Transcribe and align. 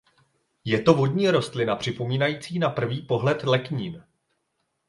Je 0.65 0.81
to 0.81 0.93
vodní 0.93 1.29
rostlina 1.29 1.75
připomínající 1.75 2.59
na 2.59 2.69
prvý 2.69 3.01
pohled 3.01 3.43
leknín. 3.43 4.03